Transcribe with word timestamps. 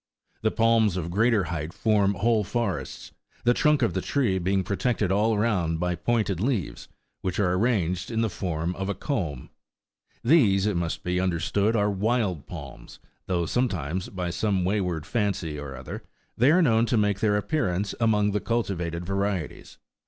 The 0.41 0.49
palms 0.49 0.97
of 0.97 1.11
greater 1.11 1.43
height 1.43 1.73
form 1.73 2.15
whole 2.15 2.43
forests, 2.43 3.11
the 3.43 3.53
trunk 3.53 3.83
of 3.83 3.93
the 3.93 4.01
tree 4.01 4.39
being 4.39 4.63
protected 4.63 5.11
all 5.11 5.37
round 5.37 5.79
by 5.79 5.93
pointed 5.93 6.39
leaves, 6.39 6.87
which 7.21 7.39
are 7.39 7.53
arranged 7.53 8.09
in 8.09 8.21
the 8.21 8.27
form 8.31 8.75
of 8.77 8.89
a 8.89 8.95
comb; 8.95 9.51
these, 10.23 10.65
it 10.65 10.75
must 10.75 11.03
be 11.03 11.19
understood, 11.19 11.75
are 11.75 11.91
wild 11.91 12.47
palms, 12.47 12.97
though 13.27 13.45
sometimes, 13.45 14.09
by 14.09 14.31
some 14.31 14.65
wayward 14.65 15.05
fancy 15.05 15.59
or 15.59 15.75
other, 15.75 16.01
they 16.35 16.49
are 16.49 16.63
known 16.63 16.87
to 16.87 16.97
make 16.97 17.19
their 17.19 17.37
appearance 17.37 17.93
among 17.99 18.31
the 18.31 18.41
cultivated 18.41 19.05
varieties. 19.05 19.77